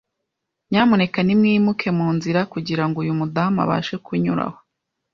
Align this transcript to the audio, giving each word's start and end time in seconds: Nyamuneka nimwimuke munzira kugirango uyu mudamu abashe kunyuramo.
Nyamuneka 0.69 1.19
nimwimuke 1.23 1.89
munzira 1.97 2.41
kugirango 2.53 2.95
uyu 3.03 3.13
mudamu 3.19 3.57
abashe 3.65 3.95
kunyuramo. 4.05 4.59